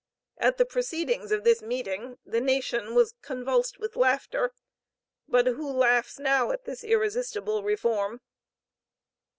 [0.39, 4.51] At the proceedings of this meeting, "the nation was convulsed with laughter."
[5.27, 8.19] But who laughs now at this irresistible reform?